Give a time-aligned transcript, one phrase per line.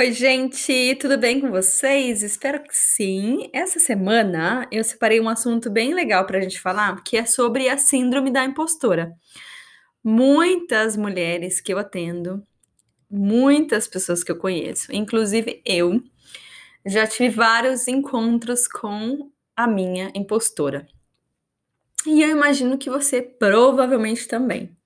[0.00, 2.22] Oi, gente, tudo bem com vocês?
[2.22, 3.50] Espero que sim.
[3.52, 7.68] Essa semana eu separei um assunto bem legal para a gente falar, que é sobre
[7.68, 9.12] a síndrome da impostora.
[10.04, 12.46] Muitas mulheres que eu atendo,
[13.10, 16.00] muitas pessoas que eu conheço, inclusive eu,
[16.86, 20.86] já tive vários encontros com a minha impostora.
[22.06, 24.77] E eu imagino que você provavelmente também.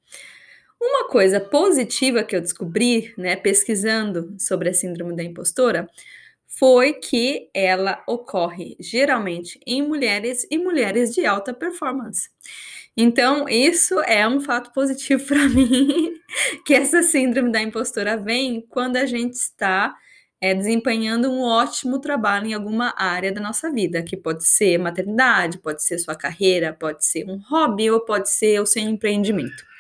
[0.84, 5.88] Uma coisa positiva que eu descobri, né, pesquisando sobre a síndrome da impostora,
[6.48, 12.28] foi que ela ocorre geralmente em mulheres e mulheres de alta performance.
[12.96, 16.14] Então, isso é um fato positivo para mim,
[16.66, 19.94] que essa síndrome da impostora vem quando a gente está
[20.40, 25.58] é, desempenhando um ótimo trabalho em alguma área da nossa vida, que pode ser maternidade,
[25.58, 29.70] pode ser sua carreira, pode ser um hobby ou pode ser o seu empreendimento.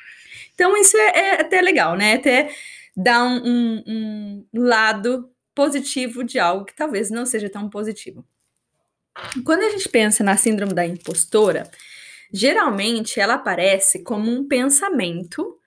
[0.62, 2.14] Então, isso é, é até legal, né?
[2.14, 2.54] Até
[2.96, 8.24] dá um, um, um lado positivo de algo que talvez não seja tão positivo.
[9.44, 11.68] Quando a gente pensa na síndrome da impostora,
[12.32, 15.58] geralmente ela aparece como um pensamento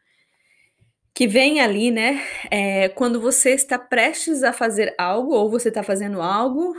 [1.14, 2.22] que vem ali, né?
[2.50, 6.74] É, quando você está prestes a fazer algo, ou você está fazendo algo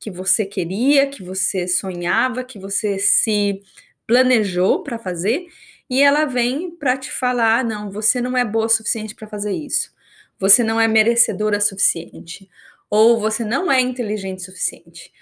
[0.00, 3.60] que você queria, que você sonhava, que você se
[4.06, 5.48] planejou para fazer,
[5.88, 9.52] e ela vem para te falar: não, você não é boa o suficiente para fazer
[9.52, 9.90] isso.
[10.38, 12.48] Você não é merecedora suficiente.
[12.90, 15.12] Ou você não é inteligente o suficiente.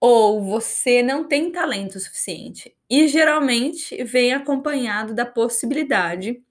[0.00, 2.74] Ou você não tem talento suficiente.
[2.88, 6.42] E geralmente vem acompanhado da possibilidade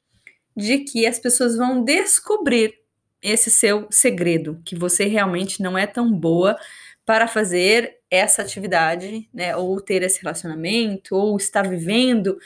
[0.55, 2.75] de que as pessoas vão descobrir
[3.21, 6.57] esse seu segredo, que você realmente não é tão boa
[7.05, 12.37] para fazer essa atividade, né, ou ter esse relacionamento, ou estar vivendo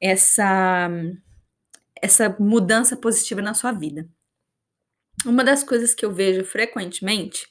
[0.00, 0.90] essa,
[2.00, 4.08] essa mudança positiva na sua vida.
[5.24, 7.46] Uma das coisas que eu vejo frequentemente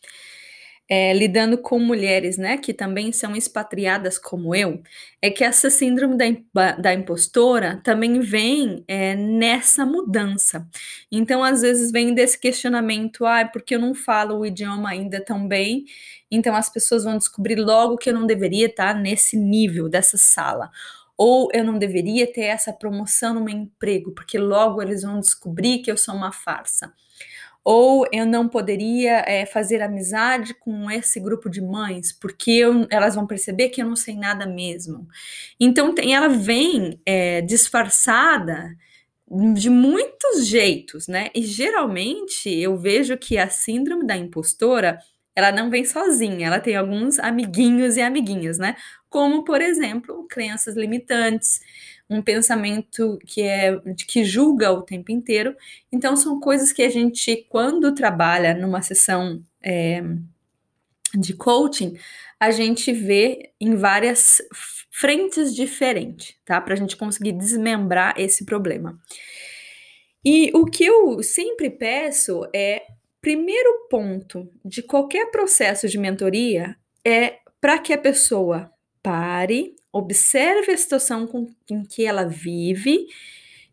[0.88, 4.82] é, lidando com mulheres, né, que também são expatriadas como eu,
[5.22, 6.16] é que essa síndrome
[6.54, 10.68] da, da impostora também vem é, nessa mudança.
[11.12, 15.48] Então, às vezes, vem desse questionamento: ah, porque eu não falo o idioma ainda tão
[15.48, 15.86] bem,
[16.30, 20.70] então as pessoas vão descobrir logo que eu não deveria estar nesse nível dessa sala
[21.18, 25.80] ou eu não deveria ter essa promoção no meu emprego, porque logo eles vão descobrir
[25.80, 26.94] que eu sou uma farsa.
[27.64, 33.16] Ou eu não poderia é, fazer amizade com esse grupo de mães, porque eu, elas
[33.16, 35.08] vão perceber que eu não sei nada mesmo.
[35.60, 38.76] Então, tem, ela vem é, disfarçada
[39.56, 41.30] de muitos jeitos, né?
[41.34, 45.00] E geralmente eu vejo que a síndrome da impostora
[45.36, 48.76] ela não vem sozinha, ela tem alguns amiguinhos e amiguinhas, né?
[49.10, 51.62] Como, por exemplo, crenças limitantes,
[52.10, 55.56] um pensamento que é que julga o tempo inteiro.
[55.92, 60.02] Então, são coisas que a gente, quando trabalha numa sessão é,
[61.14, 61.98] de coaching,
[62.40, 64.42] a gente vê em várias
[64.92, 66.62] frentes diferentes, tá?
[66.62, 68.98] Para a gente conseguir desmembrar esse problema.
[70.24, 72.84] E o que eu sempre peço é
[73.26, 78.72] primeiro ponto de qualquer processo de mentoria é para que a pessoa
[79.02, 83.08] pare, observe a situação com, em que ela vive,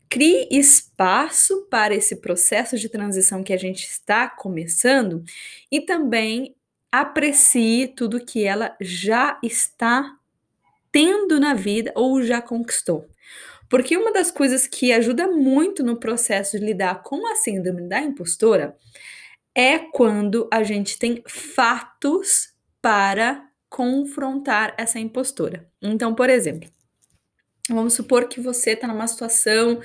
[0.08, 5.22] crie espaço para esse processo de transição que a gente está começando
[5.70, 6.56] e também
[6.90, 10.16] aprecie tudo que ela já está
[10.90, 13.06] tendo na vida ou já conquistou.
[13.68, 18.00] Porque uma das coisas que ajuda muito no processo de lidar com a síndrome da
[18.00, 18.78] impostora
[19.54, 25.68] é quando a gente tem fatos para confrontar essa impostura.
[25.80, 26.70] Então, por exemplo,
[27.68, 29.80] vamos supor que você está numa situação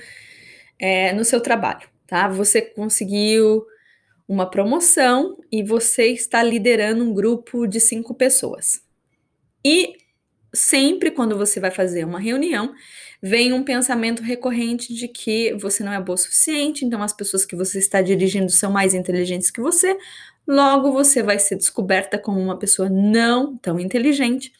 [0.78, 2.28] é, no seu trabalho, tá?
[2.28, 3.64] Você conseguiu
[4.26, 8.82] uma promoção e você está liderando um grupo de cinco pessoas.
[9.64, 9.96] E
[10.54, 12.74] sempre quando você vai fazer uma reunião,
[13.22, 17.44] vem um pensamento recorrente de que você não é boa o suficiente, então as pessoas
[17.44, 19.96] que você está dirigindo são mais inteligentes que você,
[20.46, 24.52] logo você vai ser descoberta como uma pessoa não tão inteligente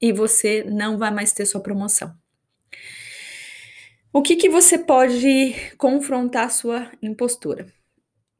[0.00, 2.14] e você não vai mais ter sua promoção.
[4.12, 7.66] O que, que você pode confrontar sua impostura?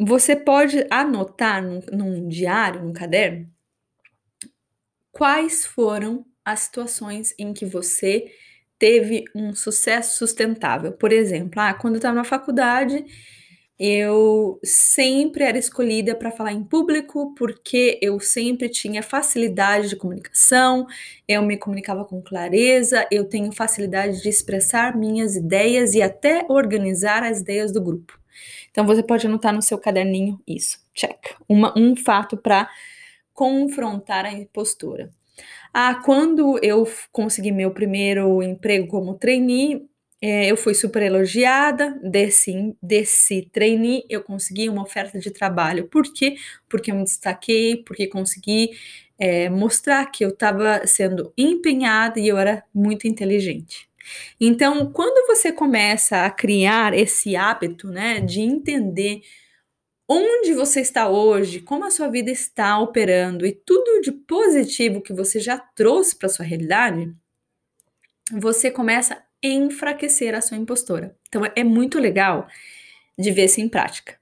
[0.01, 3.47] Você pode anotar num, num diário, num caderno,
[5.13, 8.31] quais foram as situações em que você
[8.79, 10.93] teve um sucesso sustentável.
[10.93, 13.05] Por exemplo, ah, quando eu estava na faculdade,
[13.79, 20.87] eu sempre era escolhida para falar em público porque eu sempre tinha facilidade de comunicação,
[21.27, 27.25] eu me comunicava com clareza, eu tenho facilidade de expressar minhas ideias e até organizar
[27.25, 28.19] as ideias do grupo.
[28.71, 30.79] Então você pode anotar no seu caderninho isso.
[30.95, 31.35] Check.
[31.49, 32.71] Uma, um fato para
[33.35, 35.13] confrontar a impostura.
[35.73, 39.87] Ah, quando eu consegui meu primeiro emprego como trainee,
[40.21, 45.87] é, eu fui super elogiada desse, desse trainee, eu consegui uma oferta de trabalho.
[45.89, 46.37] Por quê?
[46.69, 48.71] Porque eu me destaquei, porque consegui
[49.19, 53.89] é, mostrar que eu estava sendo empenhada e eu era muito inteligente.
[54.41, 59.23] Então, quando você começa a criar esse hábito, né, de entender
[60.09, 65.13] onde você está hoje, como a sua vida está operando e tudo de positivo que
[65.13, 67.13] você já trouxe para sua realidade,
[68.33, 71.17] você começa enfraquecer a sua impostora.
[71.29, 72.49] Então é muito legal
[73.19, 74.19] de ver isso em prática.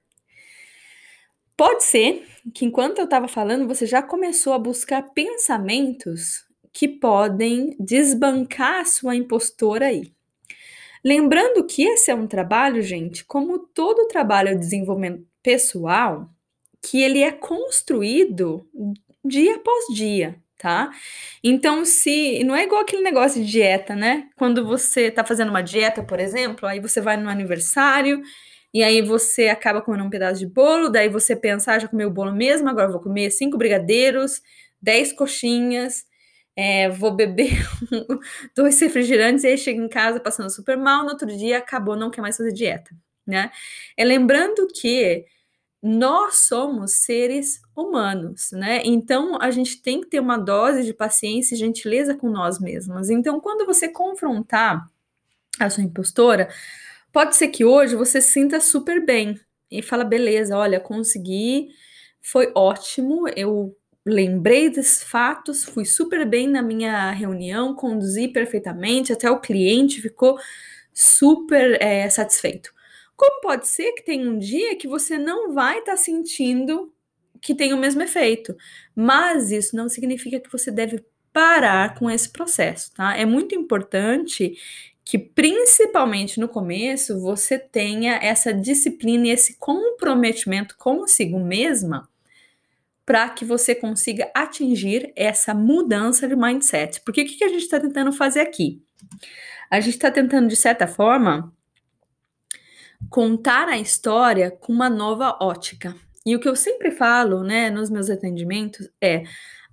[1.57, 7.75] Pode ser que enquanto eu estava falando, você já começou a buscar pensamentos que podem
[7.79, 10.13] desbancar a sua impostora aí.
[11.03, 16.29] Lembrando que esse é um trabalho, gente, como todo trabalho de desenvolvimento pessoal,
[16.81, 18.67] que ele é construído
[19.23, 20.89] dia após dia tá?
[21.43, 24.29] Então, se não é igual aquele negócio de dieta, né?
[24.35, 28.21] Quando você tá fazendo uma dieta, por exemplo, aí você vai no aniversário
[28.73, 32.07] e aí você acaba comendo um pedaço de bolo, daí você pensa, ah, já comeu
[32.09, 34.41] o bolo mesmo, agora vou comer cinco brigadeiros,
[34.81, 36.03] dez coxinhas,
[36.55, 37.51] é, vou beber
[38.55, 42.09] dois refrigerantes e aí chega em casa passando super mal, no outro dia acabou, não
[42.09, 42.89] quer mais fazer dieta,
[43.27, 43.51] né?
[43.95, 45.25] É lembrando que
[45.87, 48.81] nós somos seres humanos, né?
[48.83, 53.11] Então a gente tem que ter uma dose de paciência e gentileza com nós mesmos.
[53.11, 54.89] Então, quando você confrontar
[55.59, 56.49] a sua impostora,
[57.13, 59.39] pode ser que hoje você se sinta super bem
[59.69, 61.67] e fala: beleza, olha, consegui,
[62.19, 69.29] foi ótimo, eu lembrei dos fatos, fui super bem na minha reunião, conduzi perfeitamente, até
[69.29, 70.35] o cliente ficou
[70.91, 72.73] super é, satisfeito.
[73.15, 76.91] Como pode ser que tem um dia que você não vai estar tá sentindo
[77.41, 78.55] que tem o mesmo efeito,
[78.95, 83.15] mas isso não significa que você deve parar com esse processo, tá?
[83.15, 84.57] É muito importante
[85.03, 92.09] que, principalmente no começo, você tenha essa disciplina e esse comprometimento consigo mesma
[93.05, 97.01] para que você consiga atingir essa mudança de mindset.
[97.01, 98.81] Porque o que a gente está tentando fazer aqui?
[99.69, 101.53] A gente está tentando, de certa forma,
[103.09, 105.95] contar a história com uma nova ótica.
[106.25, 109.23] E o que eu sempre falo, né, nos meus atendimentos é: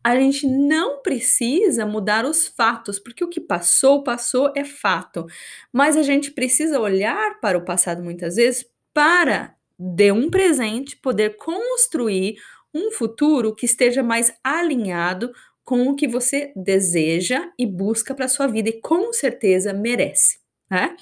[0.04, 5.26] a gente não precisa mudar os fatos, porque o que passou, passou é fato.
[5.72, 11.36] Mas a gente precisa olhar para o passado muitas vezes para de um presente poder
[11.36, 12.36] construir
[12.74, 15.32] um futuro que esteja mais alinhado
[15.64, 20.38] com o que você deseja e busca para sua vida e com certeza merece,
[20.70, 20.96] né?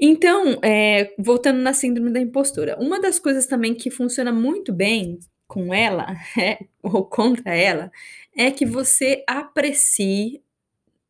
[0.00, 5.18] Então, é, voltando na síndrome da impostura, uma das coisas também que funciona muito bem
[5.46, 7.92] com ela, é, ou contra ela,
[8.36, 10.42] é que você aprecie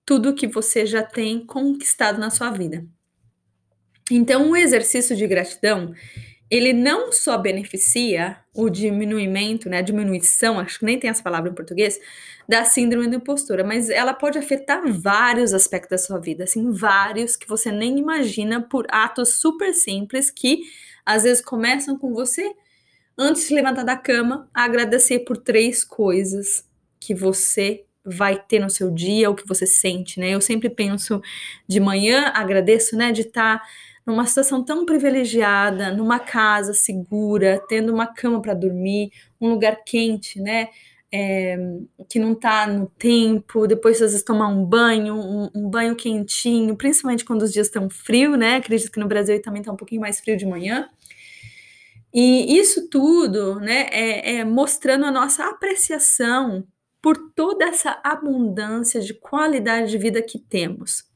[0.05, 2.85] tudo que você já tem conquistado na sua vida.
[4.11, 5.95] Então, o exercício de gratidão,
[6.51, 11.55] ele não só beneficia o diminuimento, né, diminuição, acho que nem tem essa palavra em
[11.55, 12.01] português,
[12.49, 17.37] da síndrome da impostura, mas ela pode afetar vários aspectos da sua vida, assim, vários
[17.37, 20.63] que você nem imagina por atos super simples que
[21.07, 22.53] às vezes começam com você
[23.17, 26.65] antes de levantar da cama agradecer por três coisas
[26.99, 30.31] que você vai ter no seu dia, o que você sente, né?
[30.31, 31.21] Eu sempre penso
[31.69, 33.67] de manhã, agradeço, né, de estar tá
[34.07, 40.41] numa situação tão privilegiada, numa casa segura, tendo uma cama para dormir, um lugar quente,
[40.41, 40.69] né?
[41.13, 41.59] É,
[42.09, 46.77] que não está no tempo, depois às vezes tomar um banho, um, um, banho quentinho,
[46.77, 48.57] principalmente quando os dias estão frio, né?
[48.57, 50.89] Acredito que no Brasil também está um pouquinho mais frio de manhã.
[52.13, 56.67] E isso tudo, né, é, é mostrando a nossa apreciação
[57.01, 61.10] por toda essa abundância de qualidade de vida que temos.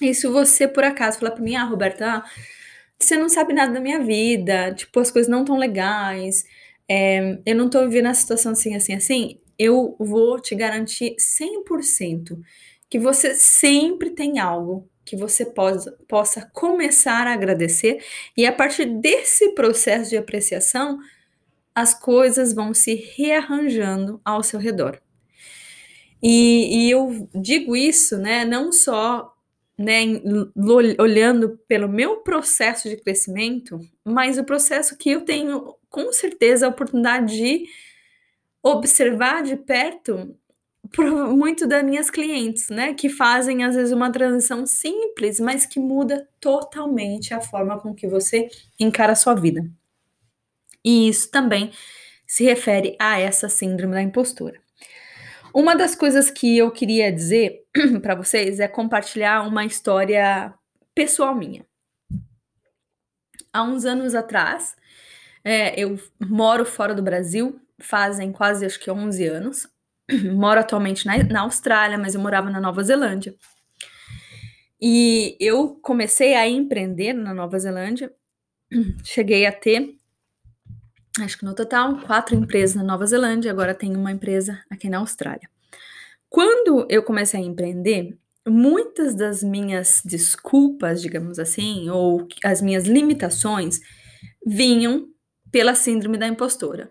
[0.00, 2.22] E se você, por acaso, falar para mim, ah, Roberta,
[2.98, 6.44] você não sabe nada da minha vida, tipo, as coisas não tão legais,
[6.88, 12.38] é, eu não tô vivendo a situação assim, assim, assim, eu vou te garantir 100%
[12.88, 18.04] que você sempre tem algo que você possa, possa começar a agradecer,
[18.36, 20.98] e a partir desse processo de apreciação,
[21.74, 25.00] as coisas vão se rearranjando ao seu redor.
[26.22, 29.35] E, e eu digo isso, né, não só
[29.78, 30.04] né,
[30.98, 36.70] olhando pelo meu processo de crescimento, mas o processo que eu tenho com certeza a
[36.70, 37.66] oportunidade de
[38.62, 40.36] observar de perto
[41.34, 46.28] muito das minhas clientes, né, que fazem às vezes uma transição simples, mas que muda
[46.40, 49.68] totalmente a forma com que você encara a sua vida.
[50.84, 51.70] E isso também
[52.26, 54.60] se refere a essa síndrome da impostura.
[55.56, 57.64] Uma das coisas que eu queria dizer
[58.02, 60.52] para vocês é compartilhar uma história
[60.94, 61.64] pessoal minha.
[63.50, 64.76] Há uns anos atrás,
[65.42, 69.66] é, eu moro fora do Brasil, fazem quase acho que 11 anos.
[70.34, 73.34] Moro atualmente na, na Austrália, mas eu morava na Nova Zelândia.
[74.78, 78.12] E eu comecei a empreender na Nova Zelândia.
[79.02, 79.96] Cheguei a ter
[81.20, 84.98] acho que no total, quatro empresas na Nova Zelândia, agora tenho uma empresa aqui na
[84.98, 85.48] Austrália.
[86.28, 93.80] Quando eu comecei a empreender, muitas das minhas desculpas, digamos assim, ou as minhas limitações,
[94.46, 95.08] vinham
[95.50, 96.90] pela síndrome da impostora.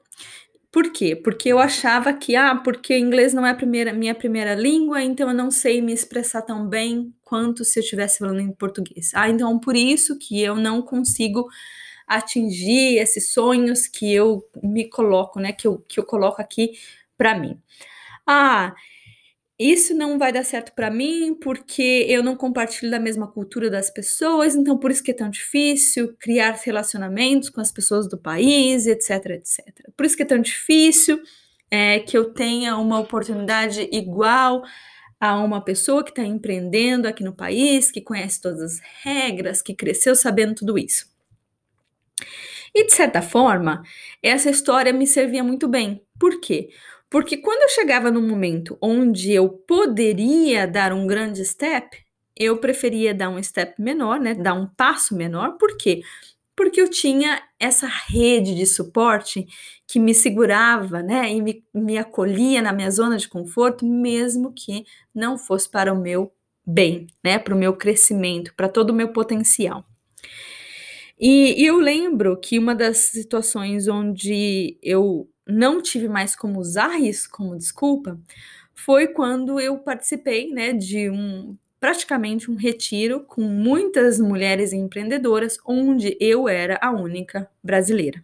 [0.72, 1.16] Por quê?
[1.16, 5.30] Porque eu achava que, ah, porque inglês não é a primeira, minha primeira língua, então
[5.30, 9.12] eu não sei me expressar tão bem quanto se eu estivesse falando em português.
[9.14, 11.48] Ah, então por isso que eu não consigo
[12.08, 15.52] atingir esses sonhos que eu me coloco, né?
[15.54, 16.72] Que eu, que eu coloco aqui
[17.18, 17.60] para mim.
[18.28, 18.74] Ah,
[19.58, 23.90] isso não vai dar certo para mim porque eu não compartilho da mesma cultura das
[23.90, 28.86] pessoas, então por isso que é tão difícil criar relacionamentos com as pessoas do país,
[28.86, 29.90] etc, etc.
[29.96, 31.22] Por isso que é tão difícil
[31.72, 34.62] é, que eu tenha uma oportunidade igual
[35.22, 39.74] a uma pessoa que está empreendendo aqui no país, que conhece todas as regras, que
[39.74, 41.15] cresceu sabendo tudo isso.
[42.74, 43.84] E de certa forma,
[44.22, 46.02] essa história me servia muito bem.
[46.20, 46.70] Por quê?
[47.10, 51.98] Porque quando eu chegava num momento onde eu poderia dar um grande step,
[52.36, 54.34] eu preferia dar um step menor, né?
[54.34, 55.54] Dar um passo menor.
[55.58, 56.02] Por quê?
[56.56, 59.46] Porque eu tinha essa rede de suporte
[59.88, 61.32] que me segurava, né?
[61.32, 66.02] E me, me acolhia na minha zona de conforto, mesmo que não fosse para o
[66.02, 66.34] meu
[66.66, 67.40] bem, né?
[67.40, 69.86] Para o meu crescimento, para todo o meu potencial.
[71.20, 77.00] E, e eu lembro que uma das situações onde eu não tive mais como usar
[77.00, 78.20] isso como desculpa
[78.74, 86.18] foi quando eu participei, né, de um praticamente um retiro com muitas mulheres empreendedoras, onde
[86.20, 88.24] eu era a única brasileira.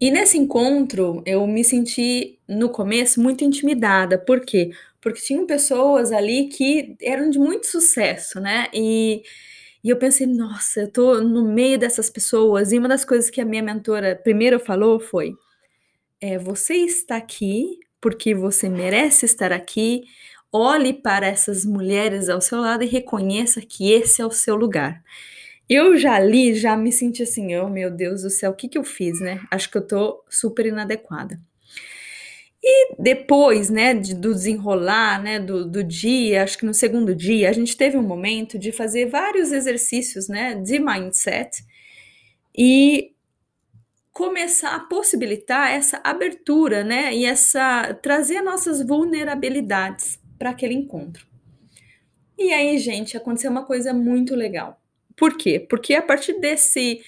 [0.00, 4.70] E nesse encontro eu me senti no começo muito intimidada, por quê?
[5.00, 8.68] Porque tinham pessoas ali que eram de muito sucesso, né?
[8.72, 9.22] E
[9.82, 12.72] e eu pensei, nossa, eu tô no meio dessas pessoas.
[12.72, 15.34] E uma das coisas que a minha mentora primeiro falou foi:
[16.20, 20.04] é, você está aqui porque você merece estar aqui.
[20.52, 25.02] Olhe para essas mulheres ao seu lado e reconheça que esse é o seu lugar.
[25.68, 28.78] Eu já li, já me senti assim, oh meu Deus do céu, o que, que
[28.78, 29.42] eu fiz, né?
[29.50, 31.38] Acho que eu tô super inadequada.
[32.62, 37.48] E depois, né, de, do desenrolar, né, do, do dia, acho que no segundo dia,
[37.48, 41.64] a gente teve um momento de fazer vários exercícios, né, de mindset
[42.56, 43.12] e
[44.12, 51.24] começar a possibilitar essa abertura, né, e essa trazer nossas vulnerabilidades para aquele encontro.
[52.36, 54.80] E aí, gente, aconteceu uma coisa muito legal.
[55.16, 55.58] Por quê?
[55.60, 57.00] Porque a partir desse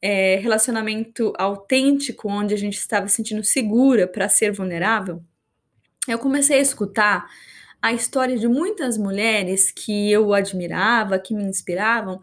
[0.00, 5.22] é, relacionamento autêntico, onde a gente estava se sentindo segura para ser vulnerável,
[6.06, 7.26] eu comecei a escutar
[7.82, 12.20] a história de muitas mulheres que eu admirava, que me inspiravam,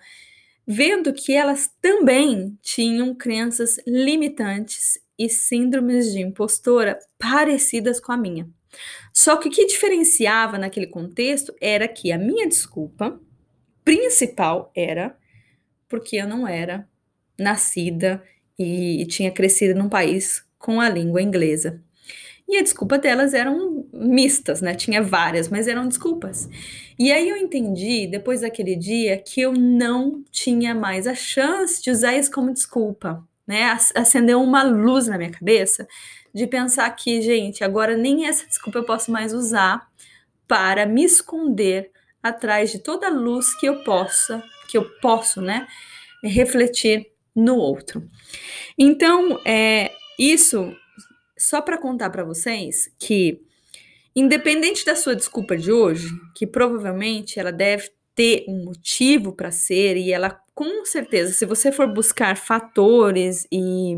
[0.66, 8.50] vendo que elas também tinham crenças limitantes e síndromes de impostora parecidas com a minha.
[9.14, 13.20] Só que o que diferenciava naquele contexto era que a minha desculpa
[13.84, 15.16] principal era
[15.88, 16.88] porque eu não era
[17.38, 18.24] nascida
[18.58, 21.82] e, tinha crescido num país com a língua inglesa.
[22.48, 24.76] E a desculpa delas eram mistas, né?
[24.76, 26.50] Tinha várias, mas eram desculpas.
[27.00, 31.90] E aí eu entendi, depois daquele dia, que eu não tinha mais a chance de
[31.90, 33.76] usar isso como desculpa, né?
[33.96, 35.88] Acendeu uma luz na minha cabeça
[36.34, 39.88] de pensar que, gente, agora nem essa desculpa eu posso mais usar
[40.48, 45.68] para me esconder atrás de toda a luz que eu possa, que eu posso, né,
[46.24, 48.10] refletir no outro.
[48.78, 50.76] Então, é, isso
[51.38, 53.42] só para contar para vocês que
[54.16, 59.98] Independente da sua desculpa de hoje, que provavelmente ela deve ter um motivo para ser,
[59.98, 63.98] e ela com certeza, se você for buscar fatores e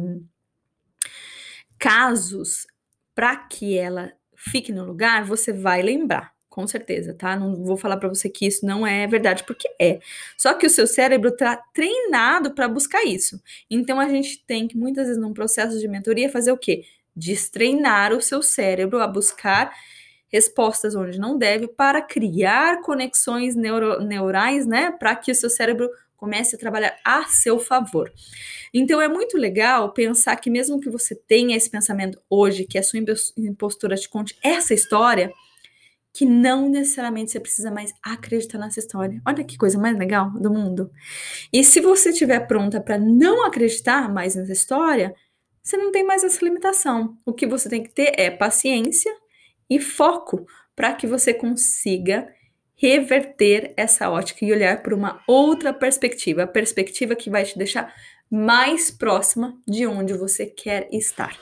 [1.78, 2.66] casos
[3.14, 7.36] para que ela fique no lugar, você vai lembrar, com certeza, tá?
[7.36, 10.00] Não vou falar para você que isso não é verdade, porque é.
[10.38, 13.42] Só que o seu cérebro tá treinado para buscar isso.
[13.70, 16.86] Então a gente tem que muitas vezes num processo de mentoria fazer o quê?
[17.14, 19.74] Destreinar o seu cérebro a buscar
[20.30, 25.90] respostas onde não deve para criar conexões neuro, neurais, né, para que o seu cérebro
[26.16, 28.10] comece a trabalhar a seu favor.
[28.74, 32.84] Então é muito legal pensar que mesmo que você tenha esse pensamento hoje, que a
[32.84, 33.00] sua
[33.38, 35.34] impostura te conte essa história,
[36.16, 39.22] que não necessariamente você precisa mais acreditar nessa história.
[39.28, 40.90] Olha que coisa mais legal do mundo.
[41.52, 45.14] E se você estiver pronta para não acreditar mais nessa história,
[45.62, 47.18] você não tem mais essa limitação.
[47.26, 49.14] O que você tem que ter é paciência
[49.70, 52.30] e foco para que você consiga
[52.78, 57.94] reverter essa ótica e olhar por uma outra perspectiva, a perspectiva que vai te deixar
[58.32, 61.38] mais próxima de onde você quer estar.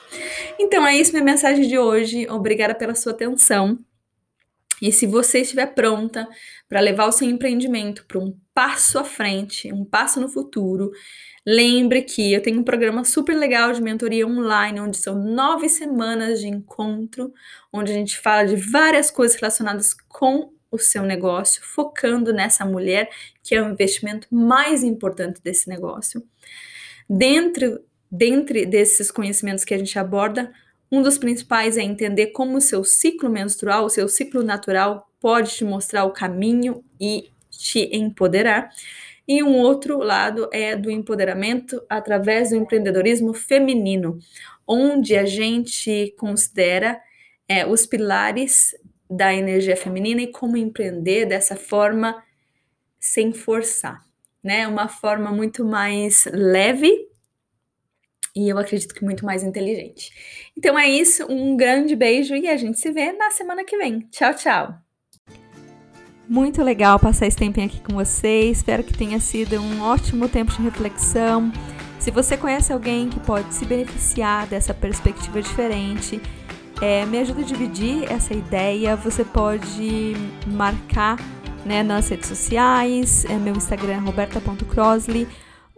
[0.58, 2.27] Então é isso minha mensagem de hoje.
[2.27, 3.77] Obrigada pela sua atenção.
[4.83, 6.27] E se você estiver pronta
[6.67, 10.91] para levar o seu empreendimento para um passo à frente, um passo no futuro,
[11.47, 16.41] lembre que eu tenho um programa super legal de mentoria online, onde são nove semanas
[16.41, 17.33] de encontro,
[17.71, 23.09] onde a gente fala de várias coisas relacionadas com o seu negócio, focando nessa mulher
[23.41, 26.21] que é o investimento mais importante desse negócio.
[27.09, 27.79] Dentro,
[28.11, 30.51] dentre desses conhecimentos que a gente aborda,
[30.93, 35.55] um dos principais é entender como o seu ciclo menstrual, o seu ciclo natural, pode
[35.55, 38.69] te mostrar o caminho e te empoderar.
[39.27, 44.19] E um outro lado é do empoderamento através do empreendedorismo feminino,
[44.67, 47.01] onde a gente considera
[47.50, 48.75] é, os pilares
[49.09, 52.24] da energia feminina e como empreender dessa forma
[53.00, 54.05] sem forçar,
[54.44, 54.68] né?
[54.68, 57.11] Uma forma muito mais leve
[58.35, 60.11] e eu acredito que muito mais inteligente.
[60.57, 64.00] Então é isso, um grande beijo e a gente se vê na semana que vem.
[64.11, 64.74] Tchau, tchau!
[66.27, 68.57] Muito legal passar esse tempinho aqui com vocês.
[68.57, 71.51] Espero que tenha sido um ótimo tempo de reflexão.
[72.00, 76.22] Se você conhece alguém que pode se beneficiar dessa perspectiva diferente,
[76.81, 78.96] é, me ajuda a dividir essa ideia.
[78.96, 80.13] Você pode
[80.48, 81.17] marcar
[81.65, 85.27] né, nas redes sociais, é, meu Instagram é roberta.crosley